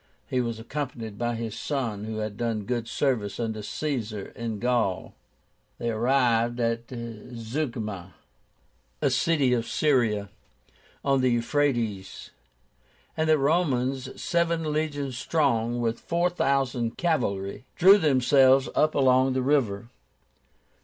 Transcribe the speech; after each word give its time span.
He 0.25 0.41
was 0.41 0.57
accompanied 0.59 1.19
by 1.19 1.35
his 1.35 1.53
son, 1.55 2.05
who 2.05 2.17
had 2.17 2.35
done 2.35 2.63
good 2.65 2.87
service 2.87 3.39
under 3.39 3.61
Caesar 3.61 4.29
in 4.35 4.57
Gaul. 4.57 5.13
They 5.77 5.91
arrived 5.91 6.59
at 6.59 6.87
Zeugma, 6.87 8.15
a 8.99 9.09
city 9.11 9.53
of 9.53 9.67
Syria, 9.67 10.31
on 11.05 11.21
the 11.21 11.35
Euphrátes; 11.37 12.31
and 13.15 13.29
the 13.29 13.37
Romans, 13.37 14.19
seven 14.19 14.73
legions 14.73 15.19
strong, 15.19 15.79
with 15.79 15.99
four 15.99 16.31
thousand 16.31 16.97
cavalry, 16.97 17.65
drew 17.75 17.99
themselves 17.99 18.69
up 18.73 18.95
along 18.95 19.33
the 19.33 19.43
river. 19.43 19.89